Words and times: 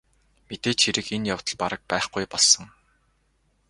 Мэдээж 0.47 0.79
хэрэг 0.83 1.07
энэ 1.15 1.29
явдал 1.33 1.55
бараг 1.61 1.81
байхгүй 1.89 2.25
болсон. 2.31 2.65